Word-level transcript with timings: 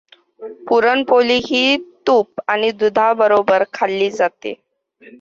पुरणपोळी 0.67 1.37
ही 1.45 1.77
तुप 2.07 2.41
आणि 2.47 2.71
दुधाबरोबर 2.73 3.63
खाल्ली 3.73 4.09
जाते. 4.11 4.53